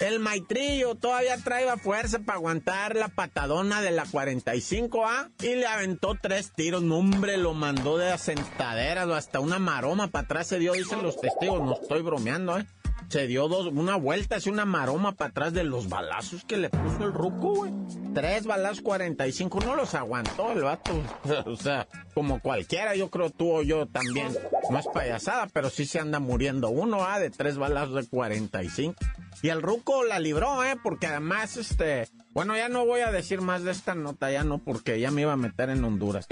El 0.00 0.20
maitrillo 0.20 0.94
todavía 0.94 1.36
traía 1.38 1.76
fuerza 1.76 2.18
para 2.18 2.36
aguantar 2.36 2.96
la 2.96 3.08
patadona 3.08 3.82
de 3.82 3.90
la 3.90 4.04
45A 4.06 5.30
y 5.42 5.54
le 5.54 5.66
aventó 5.66 6.16
tres 6.20 6.52
tiros. 6.54 6.82
No, 6.82 6.98
hombre, 6.98 7.36
lo 7.36 7.52
mandó 7.52 7.98
de 7.98 8.10
asentaderas 8.10 9.08
hasta 9.10 9.40
una 9.40 9.58
maroma 9.58 10.08
para 10.08 10.24
atrás 10.24 10.48
se 10.48 10.58
dio, 10.58 10.72
dicen 10.72 11.02
los 11.02 11.20
testigos. 11.20 11.62
No 11.62 11.78
estoy 11.80 12.02
bromeando, 12.02 12.58
¿eh? 12.58 12.66
Se 13.08 13.26
dio 13.26 13.48
dos, 13.48 13.66
una 13.66 13.96
vuelta, 13.96 14.36
así 14.36 14.50
una 14.50 14.64
maroma 14.64 15.12
para 15.12 15.30
atrás 15.30 15.52
de 15.52 15.64
los 15.64 15.88
balazos 15.88 16.44
que 16.44 16.56
le 16.56 16.70
puso 16.70 17.04
el 17.04 17.12
ruco, 17.12 17.54
güey. 17.54 17.72
Tres 18.14 18.46
balazos 18.46 18.80
45, 18.80 19.60
no 19.60 19.76
los 19.76 19.94
aguantó 19.94 20.52
el 20.52 20.62
vato. 20.62 20.92
o 21.46 21.56
sea, 21.56 21.86
como 22.14 22.40
cualquiera, 22.40 22.96
yo 22.96 23.10
creo 23.10 23.30
tú 23.30 23.52
o 23.52 23.62
yo 23.62 23.86
también. 23.86 24.36
No 24.70 24.78
es 24.78 24.86
payasada, 24.88 25.46
pero 25.52 25.70
sí 25.70 25.86
se 25.86 26.00
anda 26.00 26.18
muriendo 26.18 26.68
uno, 26.70 27.04
¿ah? 27.04 27.20
De 27.20 27.30
tres 27.30 27.58
balazos 27.58 27.94
de 27.94 28.08
45. 28.08 28.96
Y 29.42 29.48
el 29.50 29.62
ruco 29.62 30.02
la 30.02 30.18
libró, 30.18 30.64
¿eh? 30.64 30.76
Porque 30.82 31.06
además, 31.06 31.56
este... 31.56 32.08
Bueno, 32.30 32.56
ya 32.56 32.68
no 32.68 32.84
voy 32.84 33.00
a 33.00 33.12
decir 33.12 33.40
más 33.40 33.62
de 33.62 33.70
esta 33.70 33.94
nota, 33.94 34.30
ya 34.30 34.44
no, 34.44 34.58
porque 34.58 35.00
ya 35.00 35.10
me 35.10 35.22
iba 35.22 35.32
a 35.32 35.36
meter 35.36 35.70
en 35.70 35.84
Honduras. 35.84 36.26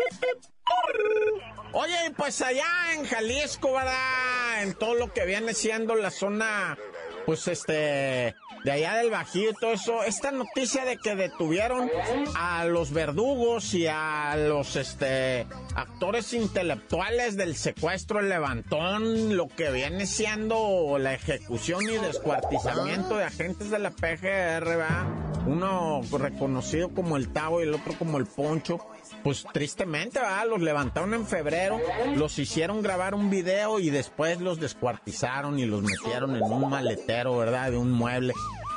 Oye, 1.76 2.12
pues 2.16 2.40
allá 2.40 2.93
en 2.95 3.04
Jalisco, 3.04 3.73
¿verdad? 3.73 4.62
En 4.62 4.75
todo 4.75 4.95
lo 4.95 5.12
que 5.12 5.26
viene 5.26 5.54
siendo 5.54 5.97
la 5.97 6.12
zona, 6.12 6.78
pues 7.26 7.49
este, 7.49 8.37
de 8.64 8.73
allá 8.73 8.97
del 8.97 9.11
Bajío 9.11 9.50
y 9.50 9.54
todo 9.54 9.73
eso, 9.73 10.02
esta 10.04 10.30
noticia 10.30 10.85
de 10.87 10.97
que 10.97 11.14
detuvieron 11.14 11.90
a 12.35 12.64
los 12.64 12.92
verdugos 12.92 13.75
y 13.75 13.87
a 13.87 14.35
los, 14.37 14.76
este, 14.76 15.47
actores 15.75 16.33
intelectuales 16.33 17.37
del 17.37 17.56
secuestro, 17.56 18.21
el 18.21 18.30
levantón, 18.30 19.37
lo 19.37 19.49
que 19.49 19.71
viene 19.71 20.06
siendo 20.06 20.97
la 20.99 21.12
ejecución 21.12 21.83
y 21.83 21.99
descuartizamiento 21.99 23.18
de 23.18 23.25
agentes 23.25 23.71
de 23.71 23.78
la 23.78 23.90
PGR, 23.90 24.64
¿verdad? 24.64 25.06
Uno 25.47 26.00
reconocido 26.18 26.88
como 26.88 27.18
el 27.18 27.28
Tavo 27.28 27.61
y 27.61 27.64
el 27.64 27.75
otro 27.75 27.92
como 27.99 28.16
el 28.16 28.25
Poncho. 28.25 28.78
Pues 29.23 29.44
tristemente, 29.52 30.18
¿verdad? 30.18 30.47
Los 30.49 30.62
levantaron 30.62 31.12
en 31.14 31.26
febrero, 31.26 31.78
los 32.16 32.38
hicieron 32.38 32.83
grabar 32.83 33.14
un 33.14 33.30
video 33.30 33.78
y 33.78 33.90
después 33.90 34.40
los 34.40 34.61
descuartizaron 34.61 35.59
y 35.59 35.66
los 35.66 35.83
metieron 35.83 36.37
en 36.37 36.42
un 36.42 36.68
maletero, 36.68 37.37
¿verdad? 37.37 37.71
De 37.71 37.76
un 37.76 37.90
mueble. 37.90 38.33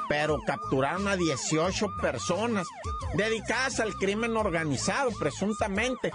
Pero 0.09 0.39
capturaron 0.45 1.07
a 1.07 1.15
18 1.15 1.87
personas 2.01 2.67
dedicadas 3.15 3.79
al 3.79 3.95
crimen 3.95 4.37
organizado, 4.37 5.11
presuntamente. 5.19 6.11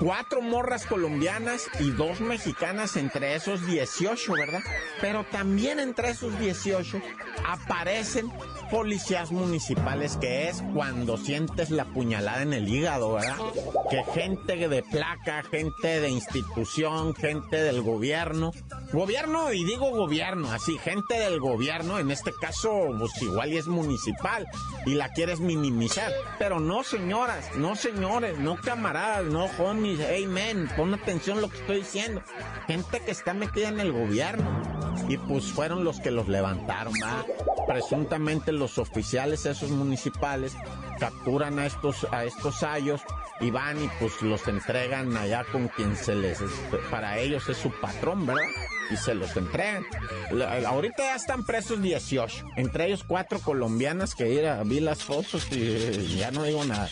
Cuatro 0.00 0.42
morras 0.42 0.86
colombianas 0.86 1.68
y 1.78 1.90
dos 1.90 2.20
mexicanas 2.20 2.96
entre 2.96 3.34
esos 3.34 3.66
18, 3.66 4.32
¿verdad? 4.32 4.60
Pero 5.00 5.24
también 5.24 5.78
entre 5.80 6.10
esos 6.10 6.38
18 6.38 7.00
aparecen 7.46 8.30
policías 8.70 9.30
municipales, 9.30 10.16
que 10.16 10.48
es 10.48 10.62
cuando 10.74 11.16
sientes 11.16 11.70
la 11.70 11.84
puñalada 11.84 12.42
en 12.42 12.52
el 12.52 12.68
hígado, 12.68 13.14
¿verdad? 13.14 13.36
Que 13.90 14.02
gente 14.12 14.68
de 14.68 14.82
placa, 14.82 15.42
gente 15.44 16.00
de 16.00 16.08
institución, 16.08 17.14
gente 17.14 17.56
del 17.62 17.82
gobierno. 17.82 18.52
Gobierno, 18.96 19.52
y 19.52 19.62
digo 19.62 19.90
gobierno, 19.90 20.50
así, 20.50 20.78
gente 20.78 21.18
del 21.18 21.38
gobierno, 21.38 21.98
en 21.98 22.10
este 22.10 22.32
caso, 22.32 22.94
pues 22.98 23.12
igual 23.20 23.52
y 23.52 23.58
es 23.58 23.66
municipal, 23.66 24.48
y 24.86 24.94
la 24.94 25.10
quieres 25.12 25.38
minimizar. 25.38 26.10
Pero 26.38 26.60
no, 26.60 26.82
señoras, 26.82 27.54
no, 27.56 27.76
señores, 27.76 28.38
no 28.38 28.56
camaradas, 28.56 29.26
no 29.26 29.50
homies, 29.58 30.00
hey 30.00 30.26
men, 30.26 30.66
pon 30.78 30.94
atención 30.94 31.36
a 31.36 31.40
lo 31.42 31.50
que 31.50 31.58
estoy 31.58 31.76
diciendo. 31.80 32.22
Gente 32.66 33.00
que 33.00 33.10
está 33.10 33.34
metida 33.34 33.68
en 33.68 33.80
el 33.80 33.92
gobierno. 33.92 34.62
Y 35.10 35.18
pues 35.18 35.44
fueron 35.44 35.84
los 35.84 36.00
que 36.00 36.10
los 36.10 36.26
levantaron. 36.26 36.94
Presuntamente 37.66 38.50
los 38.50 38.78
oficiales, 38.78 39.44
esos 39.44 39.68
municipales, 39.68 40.56
capturan 40.98 41.58
a 41.58 41.66
estos, 41.66 42.06
a 42.10 42.24
estos 42.24 42.62
ayos 42.62 43.02
y 43.40 43.50
van 43.50 43.82
y 43.82 43.88
pues 44.00 44.22
los 44.22 44.46
entregan 44.48 45.16
allá 45.16 45.44
con 45.50 45.68
quien 45.68 45.96
se 45.96 46.14
les, 46.14 46.38
para 46.90 47.18
ellos 47.18 47.48
es 47.48 47.56
su 47.56 47.70
patrón, 47.80 48.26
¿verdad? 48.26 48.42
Y 48.90 48.96
se 48.96 49.14
los 49.14 49.36
entregan. 49.36 49.84
Ahorita 50.66 50.98
ya 50.98 51.16
están 51.16 51.44
presos 51.44 51.82
18, 51.82 52.46
entre 52.56 52.86
ellos 52.86 53.04
cuatro 53.06 53.38
colombianas 53.40 54.14
que 54.14 54.28
ir 54.28 54.46
vi 54.64 54.80
las 54.80 55.04
fotos 55.04 55.46
y 55.50 56.16
ya 56.16 56.30
no 56.30 56.44
digo 56.44 56.64
nada. 56.64 56.88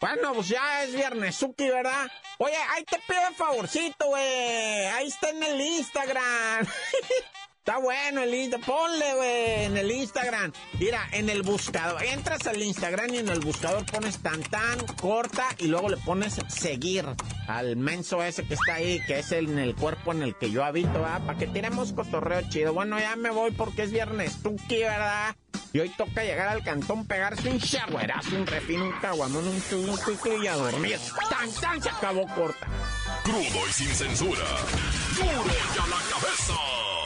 Bueno, 0.00 0.32
pues 0.32 0.48
ya 0.48 0.84
es 0.84 0.94
viernesuki, 0.94 1.68
¿verdad? 1.70 2.08
Oye, 2.38 2.56
ahí 2.70 2.84
te 2.84 2.98
pido 3.06 3.20
un 3.28 3.34
favorcito, 3.34 4.06
güey. 4.06 4.86
Ahí 4.86 5.08
está 5.08 5.30
en 5.30 5.42
el 5.42 5.60
Instagram. 5.60 6.66
Está 7.68 7.80
bueno 7.80 8.22
el 8.22 8.34
Instagram. 8.34 8.66
Ponle, 8.66 9.14
güey, 9.14 9.64
en 9.66 9.76
el 9.76 9.90
Instagram. 9.90 10.52
Mira, 10.80 11.06
en 11.12 11.28
el 11.28 11.42
buscador. 11.42 12.02
Entras 12.02 12.46
al 12.46 12.62
Instagram 12.62 13.12
y 13.12 13.18
en 13.18 13.28
el 13.28 13.40
buscador 13.40 13.84
pones 13.84 14.16
tan 14.20 14.40
tan 14.44 14.78
corta 14.98 15.44
y 15.58 15.66
luego 15.66 15.90
le 15.90 15.98
pones 15.98 16.38
seguir 16.48 17.04
al 17.46 17.76
menso 17.76 18.22
ese 18.22 18.46
que 18.46 18.54
está 18.54 18.76
ahí, 18.76 19.02
que 19.06 19.18
es 19.18 19.32
en 19.32 19.58
el 19.58 19.74
cuerpo 19.74 20.12
en 20.12 20.22
el 20.22 20.34
que 20.34 20.50
yo 20.50 20.64
habito, 20.64 20.94
¿verdad? 20.94 21.20
Para 21.26 21.38
que 21.38 21.46
tiremos 21.46 21.92
cotorreo 21.92 22.40
chido. 22.48 22.72
Bueno, 22.72 22.98
ya 22.98 23.16
me 23.16 23.28
voy 23.28 23.50
porque 23.50 23.82
es 23.82 23.92
viernes 23.92 24.42
tuki, 24.42 24.78
¿verdad? 24.78 25.36
Y 25.74 25.80
hoy 25.80 25.90
toca 25.90 26.24
llegar 26.24 26.48
al 26.48 26.64
cantón, 26.64 27.06
pegarse 27.06 27.50
un 27.50 27.58
showerazo, 27.58 28.34
un 28.34 28.46
refino, 28.46 28.86
un 28.86 28.92
caguamón, 28.92 29.46
un 29.46 29.62
chulo 29.68 30.42
y 30.42 30.46
a 30.46 30.54
dormir. 30.54 30.98
¡Tan, 31.28 31.52
tan! 31.60 31.82
Se 31.82 31.90
acabó 31.90 32.26
corta. 32.34 32.66
Crudo 33.24 33.68
y 33.68 33.72
sin 33.74 33.88
censura. 33.88 34.46
¡Duro 35.16 35.44
y 35.44 35.78
a 35.78 35.86
la 35.86 36.00
cabeza! 36.10 36.97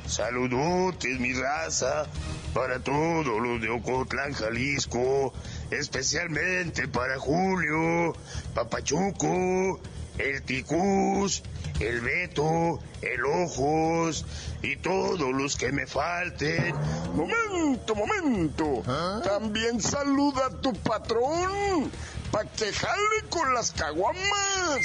Saludotes, 0.07 1.19
mi 1.19 1.33
raza, 1.33 2.05
para 2.53 2.79
todos 2.79 3.27
los 3.27 3.59
de 3.61 3.71
Ocotlán, 3.71 4.35
Jalisco. 4.35 5.33
Especialmente 5.79 6.87
para 6.89 7.19
Julio, 7.19 8.15
Papachuco, 8.55 9.81
el 10.19 10.43
Ticús, 10.43 11.43
el 11.81 12.01
Beto, 12.01 12.79
el 13.03 13.25
Ojos 13.25 14.25
y 14.63 14.77
todos 14.77 15.19
los 15.19 15.57
que 15.57 15.73
me 15.73 15.87
falten. 15.87 16.75
Momento, 17.15 17.95
momento. 17.95 18.83
También 19.25 19.81
saluda 19.81 20.47
a 20.47 20.51
tu 20.61 20.73
patrón. 20.75 21.91
Pa' 22.31 22.45
que 22.45 22.73
jale 22.73 23.29
con 23.29 23.53
las 23.55 23.73
caguamas. 23.73 24.81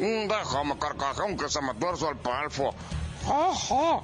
Déjame 0.00 0.78
carcajón 0.78 1.36
que 1.36 1.48
se 1.48 1.60
me 1.62 1.74
tuerzo 1.74 2.08
al 2.08 2.16
palfo. 2.18 2.74
Ja, 3.26 3.54
ja. 3.54 4.02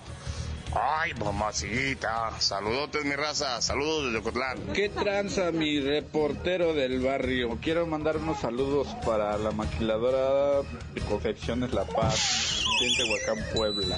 Ay, 0.74 1.14
mamacita. 1.14 2.32
Saludotes, 2.38 3.04
mi 3.04 3.14
raza. 3.14 3.60
Saludos 3.62 4.06
desde 4.06 4.18
Ocotlán. 4.18 4.58
¿Qué 4.74 4.88
tranza 4.88 5.52
mi 5.52 5.80
reportero 5.80 6.74
del 6.74 7.00
barrio? 7.00 7.58
Quiero 7.62 7.86
mandar 7.86 8.16
unos 8.16 8.40
saludos 8.40 8.88
para 9.04 9.38
la 9.38 9.52
maquiladora 9.52 10.62
de 10.94 11.00
Confecciones 11.02 11.72
La 11.72 11.84
Paz, 11.84 12.64
en 12.82 12.96
Tehuacán, 12.96 13.54
Puebla. 13.54 13.96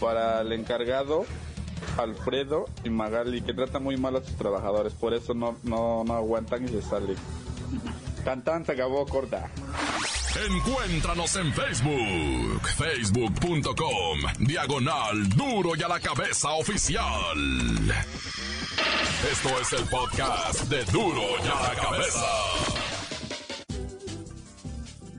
Para 0.00 0.40
el 0.42 0.52
encargado, 0.52 1.24
Alfredo 1.96 2.66
y 2.84 2.90
Magali, 2.90 3.42
que 3.42 3.54
trata 3.54 3.78
muy 3.78 3.96
mal 3.96 4.16
a 4.16 4.22
sus 4.22 4.36
trabajadores, 4.36 4.92
por 4.92 5.14
eso 5.14 5.34
no, 5.34 5.56
no, 5.62 6.04
no 6.04 6.14
aguantan 6.14 6.64
y 6.64 6.68
se 6.68 6.82
salen. 6.82 7.16
Cantán 8.24 8.64
se 8.64 8.72
acabó 8.72 9.04
corta. 9.06 9.50
Encuéntranos 10.34 11.36
en 11.36 11.52
Facebook, 11.52 12.66
facebook.com, 12.78 14.18
diagonal 14.38 15.28
duro 15.28 15.72
y 15.76 15.82
a 15.82 15.88
la 15.88 16.00
cabeza 16.00 16.52
oficial. 16.52 17.36
Esto 19.30 19.60
es 19.60 19.72
el 19.74 19.86
podcast 19.88 20.62
de 20.70 20.84
duro 20.86 21.22
y 21.44 21.48
a 21.48 21.68
la 21.68 21.74
cabeza. 21.74 22.26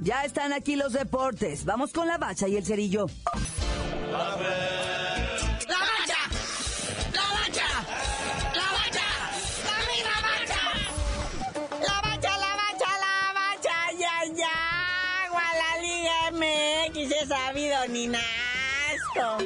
Ya 0.01 0.25
están 0.25 0.51
aquí 0.51 0.75
los 0.75 0.93
deportes. 0.93 1.63
Vamos 1.63 1.93
con 1.93 2.07
la 2.07 2.17
bacha 2.17 2.47
y 2.47 2.57
el 2.57 2.65
cerillo. 2.65 3.05
¡La 4.11 4.35
ni 17.89 18.07
nasco. 18.07 19.37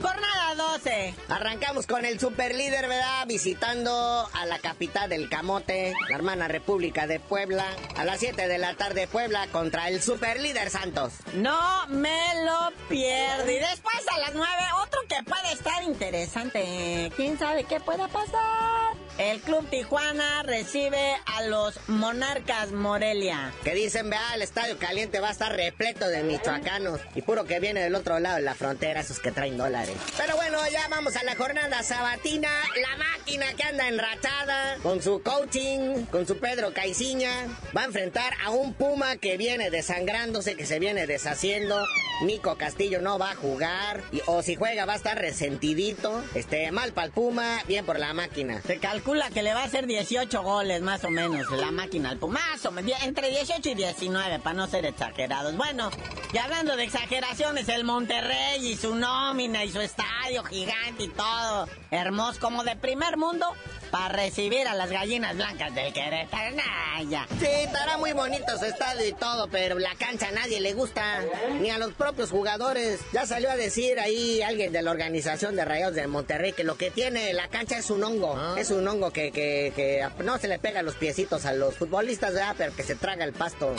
Jornada 0.00 0.54
12. 0.56 1.14
Arrancamos 1.28 1.86
con 1.86 2.04
el 2.04 2.20
superlíder, 2.20 2.88
¿verdad? 2.88 3.26
Visitando 3.26 4.28
a 4.32 4.46
la 4.46 4.58
capital 4.58 5.08
del 5.08 5.28
Camote, 5.28 5.94
la 6.08 6.16
hermana 6.16 6.48
República 6.48 7.06
de 7.06 7.20
Puebla, 7.20 7.64
a 7.96 8.04
las 8.04 8.20
7 8.20 8.48
de 8.48 8.58
la 8.58 8.74
tarde 8.74 9.06
Puebla 9.06 9.46
contra 9.48 9.88
el 9.88 10.02
superlíder 10.02 10.70
Santos. 10.70 11.14
No 11.34 11.86
me 11.88 12.20
lo 12.44 12.72
pierdo. 12.88 13.50
Y 13.50 13.58
después 13.58 14.06
a 14.14 14.18
las 14.18 14.34
9, 14.34 14.48
otro 14.82 15.00
que 15.08 15.22
puede 15.24 15.52
estar 15.52 15.82
interesante. 15.82 17.10
¿Quién 17.16 17.38
sabe 17.38 17.64
qué 17.64 17.80
pueda 17.80 18.08
pasar? 18.08 18.75
El 19.18 19.40
Club 19.40 19.66
Tijuana 19.70 20.42
recibe 20.42 21.16
a 21.24 21.42
los 21.44 21.80
Monarcas 21.88 22.72
Morelia. 22.72 23.50
Que 23.64 23.74
dicen, 23.74 24.10
vea, 24.10 24.34
el 24.34 24.42
estadio 24.42 24.76
caliente 24.76 25.20
va 25.20 25.28
a 25.28 25.32
estar 25.32 25.56
repleto 25.56 26.06
de 26.06 26.22
michoacanos. 26.22 27.00
Y 27.14 27.22
puro 27.22 27.44
que 27.44 27.58
viene 27.58 27.80
del 27.80 27.94
otro 27.94 28.18
lado 28.18 28.36
de 28.36 28.42
la 28.42 28.54
frontera, 28.54 29.00
esos 29.00 29.18
que 29.18 29.32
traen 29.32 29.56
dólares. 29.56 29.96
Pero 30.18 30.36
bueno, 30.36 30.58
ya 30.70 30.86
vamos 30.88 31.16
a 31.16 31.24
la 31.24 31.34
jornada 31.34 31.82
sabatina. 31.82 32.50
La 32.78 32.96
máquina 32.98 33.46
que 33.56 33.62
anda 33.62 33.88
enrachada, 33.88 34.76
con 34.82 35.00
su 35.00 35.22
coaching, 35.22 36.04
con 36.10 36.26
su 36.26 36.36
Pedro 36.38 36.74
Caiciña, 36.74 37.46
va 37.74 37.82
a 37.82 37.86
enfrentar 37.86 38.34
a 38.44 38.50
un 38.50 38.74
Puma 38.74 39.16
que 39.16 39.38
viene 39.38 39.70
desangrándose, 39.70 40.56
que 40.56 40.66
se 40.66 40.78
viene 40.78 41.06
deshaciendo. 41.06 41.82
Nico 42.22 42.56
Castillo 42.58 43.00
no 43.00 43.18
va 43.18 43.30
a 43.30 43.34
jugar. 43.34 44.02
Y, 44.12 44.20
o 44.26 44.42
si 44.42 44.56
juega 44.56 44.84
va 44.84 44.92
a 44.92 44.96
estar 44.96 45.18
resentidito. 45.18 46.22
Este, 46.34 46.70
mal 46.70 46.92
para 46.92 47.06
el 47.06 47.12
Puma, 47.12 47.62
bien 47.66 47.86
por 47.86 47.98
la 47.98 48.12
máquina. 48.12 48.60
Se 48.66 48.76
calcula 48.76 49.05
que 49.06 49.40
le 49.40 49.54
va 49.54 49.60
a 49.60 49.64
hacer 49.64 49.86
18 49.86 50.42
goles 50.42 50.82
más 50.82 51.04
o 51.04 51.10
menos 51.10 51.48
la 51.52 51.70
máquina 51.70 52.10
al 52.10 52.18
Puma. 52.18 52.40
Más 52.40 52.66
o 52.66 52.72
menos, 52.72 52.92
entre 53.04 53.30
18 53.30 53.68
y 53.68 53.74
19, 53.74 54.40
para 54.40 54.56
no 54.56 54.66
ser 54.66 54.84
exagerados. 54.84 55.56
Bueno, 55.56 55.90
y 56.32 56.38
hablando 56.38 56.76
de 56.76 56.82
exageraciones, 56.82 57.68
el 57.68 57.84
Monterrey 57.84 58.66
y 58.66 58.76
su 58.76 58.96
nómina 58.96 59.62
y 59.62 59.70
su 59.70 59.80
estadio 59.80 60.42
gigante 60.42 61.04
y 61.04 61.08
todo. 61.08 61.68
Hermoso, 61.92 62.40
como 62.40 62.64
de 62.64 62.74
primer 62.74 63.16
mundo, 63.16 63.46
para 63.92 64.08
recibir 64.08 64.66
a 64.66 64.74
las 64.74 64.90
gallinas 64.90 65.36
blancas 65.36 65.72
del 65.72 65.92
Querétaro. 65.92 66.56
Nah, 66.56 67.02
ya. 67.08 67.28
Sí, 67.38 67.46
estará 67.46 67.98
muy 67.98 68.12
bonito 68.12 68.58
su 68.58 68.64
estadio 68.64 69.06
y 69.06 69.12
todo, 69.12 69.46
pero 69.48 69.78
la 69.78 69.94
cancha 69.94 70.28
a 70.28 70.32
nadie 70.32 70.60
le 70.60 70.74
gusta, 70.74 71.20
ni 71.60 71.70
a 71.70 71.78
los 71.78 71.92
propios 71.92 72.30
jugadores. 72.30 73.00
Ya 73.12 73.24
salió 73.24 73.50
a 73.50 73.56
decir 73.56 74.00
ahí 74.00 74.42
alguien 74.42 74.72
de 74.72 74.82
la 74.82 74.90
organización 74.90 75.54
de 75.54 75.64
Rayados 75.64 75.94
de 75.94 76.08
Monterrey 76.08 76.52
que 76.52 76.64
lo 76.64 76.76
que 76.76 76.90
tiene 76.90 77.32
la 77.34 77.46
cancha 77.48 77.78
es 77.78 77.88
un 77.90 78.02
hongo. 78.02 78.56
Es 78.56 78.70
un 78.70 78.86
hongo 78.86 78.95
que, 79.12 79.30
que, 79.30 79.72
que 79.74 80.06
no 80.24 80.38
se 80.38 80.48
le 80.48 80.58
pega 80.58 80.82
los 80.82 80.94
piecitos 80.94 81.46
a 81.46 81.52
los 81.52 81.76
futbolistas, 81.76 82.34
¿verdad? 82.34 82.54
Pero 82.56 82.74
que 82.74 82.82
se 82.82 82.94
traga 82.94 83.24
el 83.24 83.32
pasto. 83.32 83.74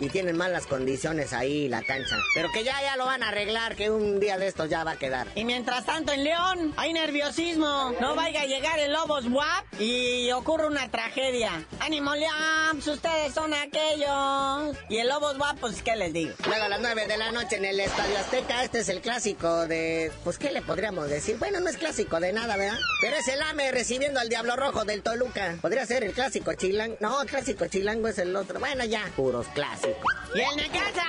Y 0.00 0.08
tienen 0.08 0.36
malas 0.36 0.66
condiciones 0.66 1.32
ahí 1.32 1.68
la 1.68 1.82
cancha. 1.82 2.16
Pero 2.34 2.50
que 2.52 2.64
ya, 2.64 2.80
ya 2.82 2.96
lo 2.96 3.06
van 3.06 3.22
a 3.22 3.28
arreglar, 3.28 3.76
que 3.76 3.90
un 3.90 4.20
día 4.20 4.38
de 4.38 4.46
estos 4.46 4.68
ya 4.68 4.84
va 4.84 4.92
a 4.92 4.96
quedar. 4.96 5.28
Y 5.34 5.44
mientras 5.44 5.84
tanto 5.86 6.12
en 6.12 6.24
León 6.24 6.74
hay 6.76 6.92
nerviosismo. 6.92 7.94
No 8.00 8.14
vaya 8.14 8.42
a 8.42 8.46
llegar 8.46 8.78
el 8.78 8.92
Lobos 8.92 9.26
WAP 9.26 9.80
y 9.80 10.30
ocurre 10.32 10.66
una 10.66 10.90
tragedia. 10.90 11.64
¡Ánimo 11.80 12.14
León! 12.14 12.32
Pues 12.72 12.88
ustedes 12.88 13.32
son 13.34 13.54
aquellos. 13.54 14.76
Y 14.88 14.98
el 14.98 15.08
Lobos 15.08 15.38
WAP, 15.38 15.58
pues 15.58 15.82
¿qué 15.82 15.96
les 15.96 16.12
digo? 16.12 16.34
Luego 16.46 16.64
a 16.64 16.68
las 16.68 16.80
9 16.80 17.06
de 17.06 17.16
la 17.16 17.32
noche 17.32 17.56
en 17.56 17.64
el 17.64 17.80
Estadio 17.80 18.18
Azteca, 18.18 18.64
este 18.64 18.80
es 18.80 18.88
el 18.88 19.00
clásico 19.00 19.66
de... 19.66 20.12
Pues 20.24 20.38
¿qué 20.38 20.50
le 20.50 20.62
podríamos 20.62 21.08
decir? 21.08 21.36
Bueno, 21.38 21.60
no 21.60 21.68
es 21.68 21.76
clásico 21.76 22.20
de 22.20 22.32
nada, 22.32 22.56
¿verdad? 22.56 22.78
Pero 23.00 23.16
es 23.16 23.28
el 23.28 23.40
AME 23.40 23.70
recibiendo 23.72 24.20
al 24.20 24.28
Diablo 24.28 24.56
Rojo 24.56 24.84
del 24.84 25.02
Toluca. 25.02 25.56
Podría 25.60 25.86
ser 25.86 26.04
el 26.04 26.12
clásico 26.12 26.52
chilango. 26.54 26.96
No, 27.00 27.22
el 27.22 27.28
clásico 27.28 27.66
chilango 27.66 28.08
es 28.08 28.18
el 28.18 28.34
otro. 28.34 28.60
Bueno, 28.60 28.84
ya, 28.84 29.04
puros 29.16 29.46
clásicos. 29.48 29.85
Y 30.34 30.40
el 30.40 30.56
Necaxa, 30.56 31.06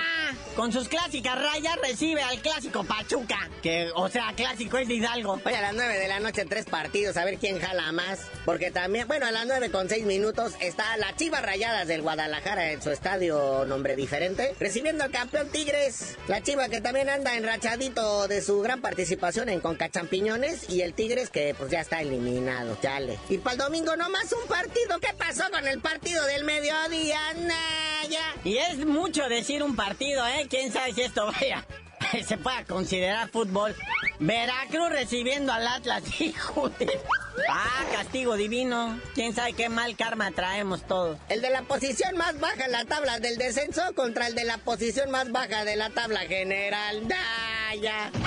con 0.56 0.72
sus 0.72 0.88
clásicas 0.88 1.40
rayas, 1.40 1.76
recibe 1.82 2.22
al 2.22 2.40
clásico 2.40 2.84
Pachuca. 2.84 3.48
Que, 3.62 3.90
o 3.94 4.08
sea, 4.08 4.32
clásico 4.34 4.78
es 4.78 4.88
de 4.88 4.94
Hidalgo. 4.94 5.40
Hoy 5.44 5.54
a 5.54 5.60
las 5.60 5.74
9 5.74 5.98
de 5.98 6.08
la 6.08 6.20
noche, 6.20 6.44
tres 6.44 6.66
partidos, 6.66 7.16
a 7.16 7.24
ver 7.24 7.38
quién 7.38 7.60
jala 7.60 7.92
más. 7.92 8.20
Porque 8.44 8.70
también, 8.70 9.06
bueno, 9.08 9.26
a 9.26 9.30
las 9.30 9.46
9 9.46 9.70
con 9.70 9.88
6 9.88 10.04
minutos 10.04 10.54
está 10.60 10.96
la 10.96 11.14
Chivas 11.16 11.42
Rayadas 11.42 11.88
del 11.88 12.02
Guadalajara 12.02 12.72
en 12.72 12.82
su 12.82 12.90
estadio, 12.90 13.64
nombre 13.66 13.96
diferente, 13.96 14.54
recibiendo 14.58 15.04
al 15.04 15.10
campeón 15.10 15.48
Tigres. 15.50 16.16
La 16.26 16.42
Chiva 16.42 16.68
que 16.68 16.80
también 16.80 17.08
anda 17.08 17.36
enrachadito 17.36 18.28
de 18.28 18.42
su 18.42 18.60
gran 18.60 18.80
participación 18.80 19.48
en 19.48 19.60
Conca 19.60 19.88
Champiñones. 19.90 20.68
Y 20.68 20.82
el 20.82 20.94
Tigres 20.94 21.30
que, 21.30 21.54
pues 21.56 21.70
ya 21.70 21.80
está 21.80 22.00
eliminado, 22.00 22.78
chale. 22.80 23.18
Y 23.28 23.38
para 23.38 23.52
el 23.54 23.58
domingo 23.58 23.96
nomás 23.96 24.32
un 24.32 24.48
partido. 24.48 24.98
¿Qué 25.00 25.14
pasó 25.16 25.44
con 25.50 25.66
el 25.66 25.80
partido 25.80 26.24
del 26.26 26.44
mediodía? 26.44 27.20
Naya. 27.34 28.34
Y 28.44 28.58
es 28.58 28.78
mucho 28.78 29.28
decir 29.28 29.62
un 29.62 29.76
partido, 29.76 30.17
¿eh? 30.26 30.46
¿Quién 30.48 30.72
sabe 30.72 30.92
si 30.92 31.02
esto 31.02 31.26
vaya 31.26 31.64
se 32.26 32.36
pueda 32.36 32.64
considerar 32.64 33.28
fútbol. 33.28 33.74
Veracruz 34.18 34.90
recibiendo 34.90 35.52
al 35.52 35.66
Atlas, 35.66 36.02
hijo 36.20 36.68
de... 36.70 37.00
Ah, 37.48 37.84
castigo 37.92 38.34
divino. 38.34 39.00
Quién 39.14 39.34
sabe 39.34 39.52
qué 39.52 39.68
mal 39.68 39.96
karma 39.96 40.30
traemos 40.32 40.82
todos. 40.82 41.18
El 41.28 41.40
de 41.40 41.50
la 41.50 41.62
posición 41.62 42.16
más 42.16 42.38
baja 42.40 42.64
en 42.64 42.72
la 42.72 42.84
tabla 42.84 43.20
del 43.20 43.38
descenso 43.38 43.82
contra 43.94 44.26
el 44.26 44.34
de 44.34 44.44
la 44.44 44.58
posición 44.58 45.10
más 45.10 45.30
baja 45.30 45.64
de 45.64 45.76
la 45.76 45.90
tabla 45.90 46.20
general. 46.20 47.06
¡Ah, 47.14 47.74
ya! 47.76 48.10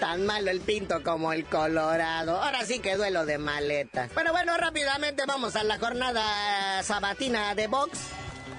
Tan 0.00 0.26
malo 0.26 0.50
el 0.50 0.60
pinto 0.60 1.02
como 1.02 1.32
el 1.32 1.44
colorado. 1.46 2.42
Ahora 2.42 2.64
sí 2.64 2.78
que 2.78 2.96
duelo 2.96 3.26
de 3.26 3.38
maleta. 3.38 4.08
Pero 4.14 4.32
bueno, 4.32 4.56
rápidamente 4.56 5.24
vamos 5.26 5.56
a 5.56 5.64
la 5.64 5.78
jornada 5.78 6.82
sabatina 6.82 7.54
de 7.54 7.66
box. 7.66 7.98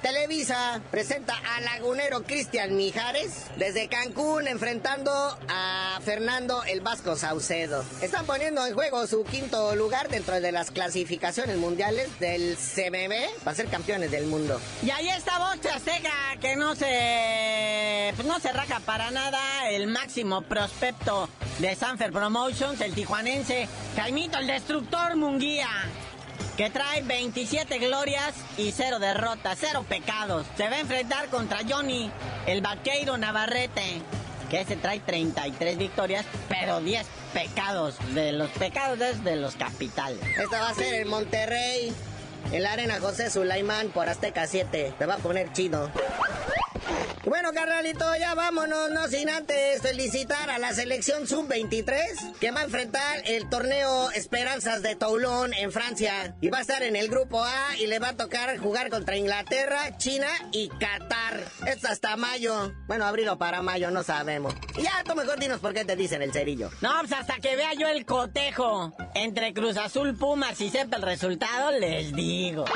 Televisa 0.02 0.82
presenta 0.90 1.36
a 1.36 1.62
lagunero 1.62 2.24
Cristian 2.24 2.76
Mijares 2.76 3.46
desde 3.58 3.88
Cancún 3.88 4.48
enfrentando 4.48 5.12
a 5.48 6.00
Fernando 6.04 6.64
el 6.64 6.82
Vasco 6.82 7.16
Saucedo. 7.16 7.86
Están 8.02 8.26
poniendo 8.26 8.66
en 8.66 8.74
juego 8.74 9.06
su 9.06 9.24
quinto 9.24 9.76
lugar 9.76 10.10
dentro 10.10 10.42
de 10.42 10.52
las 10.52 10.72
clasificaciones 10.72 11.56
mundiales 11.58 12.20
del 12.20 12.58
CMB 12.58 13.44
para 13.44 13.56
ser 13.56 13.68
campeones 13.68 14.10
del 14.10 14.26
mundo. 14.26 14.60
Y 14.84 14.90
ahí 14.90 15.10
está 15.10 15.38
Box 15.38 15.68
Azteca 15.68 16.12
que 16.40 16.56
no 16.56 16.74
se 16.74 18.12
pues 18.16 18.28
no 18.28 18.40
se 18.40 18.52
raja 18.52 18.80
para 18.80 19.12
nada 19.12 19.70
el 19.70 19.86
máximo 19.86 20.42
prospecto 20.42 21.30
de 21.60 21.76
Sanfer 21.76 22.12
Promotions, 22.12 22.82
el 22.82 22.96
tijuanense 22.96 23.68
Jaimito 23.96 24.40
el 24.40 24.48
Destructor 24.48 25.16
Munguía 25.16 25.70
que 26.58 26.70
trae 26.70 27.02
27 27.02 27.80
glorias 27.80 28.34
y 28.58 28.72
0 28.72 29.00
derrotas, 29.00 29.58
0 29.60 29.86
pecados. 29.88 30.46
Se 30.58 30.70
va 30.70 30.76
a 30.76 30.80
enfrentar 30.80 31.28
contra 31.30 31.60
Johnny, 31.68 32.12
el 32.46 32.62
vaqueiro 32.62 33.18
Navarrete, 33.18 34.02
que 34.50 34.62
ese 34.62 34.76
trae 34.76 35.00
33 35.00 35.78
victorias, 35.78 36.26
pero 36.50 36.82
10 36.82 37.06
pecados. 37.34 37.96
De 38.14 38.32
los 38.34 38.50
pecados 38.52 39.00
es 39.00 39.24
de 39.24 39.38
los 39.38 39.56
capitales. 39.56 40.20
Esta 40.38 40.62
va 40.62 40.70
a 40.70 40.74
ser 40.74 40.94
en 40.96 41.08
Monterrey, 41.08 41.94
en 42.52 42.64
la 42.64 42.74
arena 42.74 43.00
José 43.00 43.30
Sulaimán 43.30 43.90
por 43.90 44.10
Azteca 44.10 44.48
7. 44.48 44.94
Te 44.98 45.06
va 45.06 45.16
a 45.16 45.18
poner 45.18 45.52
chido. 45.54 45.90
Bueno, 47.24 47.54
carnalito, 47.54 48.04
ya 48.20 48.34
vámonos, 48.34 48.90
no 48.90 49.08
sin 49.08 49.30
antes 49.30 49.80
felicitar 49.84 50.50
a 50.50 50.58
la 50.58 50.74
selección 50.74 51.28
sub-23 51.28 52.40
que 52.40 52.50
va 52.50 52.62
a 52.62 52.64
enfrentar 52.64 53.22
el 53.26 53.48
torneo 53.48 54.10
Esperanzas 54.12 54.82
de 54.82 54.96
Toulon 54.96 55.54
en 55.54 55.72
Francia. 55.72 56.36
Y 56.42 56.50
va 56.50 56.58
a 56.58 56.62
estar 56.62 56.82
en 56.82 56.96
el 56.96 57.10
grupo 57.10 57.44
A 57.44 57.78
y 57.78 57.86
le 57.86 58.00
va 58.00 58.10
a 58.10 58.18
tocar 58.18 58.58
jugar 58.58 58.90
contra 58.90 59.18
Inglaterra, 59.18 59.98
China 59.98 60.30
y 60.52 60.70
Qatar. 60.70 61.44
Esto 61.68 61.90
hasta 61.90 62.18
mayo. 62.18 62.74
Bueno, 62.88 63.06
abril 63.06 63.30
o 63.30 63.38
para 63.38 63.62
mayo, 63.62 63.92
no 63.92 64.02
sabemos. 64.02 64.56
Y 64.76 64.82
ya, 64.82 65.04
tú 65.06 65.14
mejor 65.14 65.40
dinos 65.40 65.60
por 65.60 65.76
qué 65.76 65.86
te 65.86 65.96
dicen 65.96 66.24
el 66.24 66.34
cerillo. 66.34 66.72
No, 66.82 66.90
pues 67.02 67.12
hasta 67.12 67.36
que 67.36 67.56
vea 67.56 67.76
yo 67.76 67.88
el 67.88 68.04
cotejo 68.04 68.96
entre 69.14 69.54
Cruz 69.54 69.78
Azul 69.78 70.18
Pumas 70.18 70.60
y 70.60 70.72
sepa 70.72 70.98
el 70.98 71.04
resultado, 71.04 71.72
les 71.72 72.16
digo. 72.16 72.66